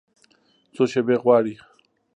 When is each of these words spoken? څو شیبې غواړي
څو 0.73 0.83
شیبې 0.91 1.15
غواړي 1.23 1.55